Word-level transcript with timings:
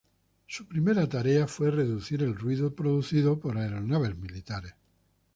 Sus 0.47 0.65
primeras 0.65 1.07
tareas 1.09 1.51
fue 1.51 1.69
reducir 1.69 2.23
el 2.23 2.33
ruido 2.35 2.73
producido 2.73 3.37
por 3.39 3.59
aeronaves 3.59 4.17
militares. 4.17 4.73